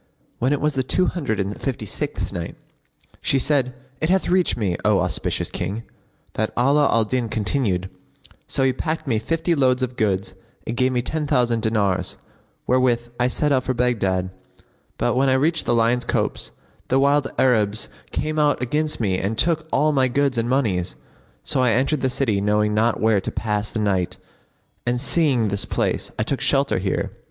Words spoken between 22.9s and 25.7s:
where to pass the night and, seeing this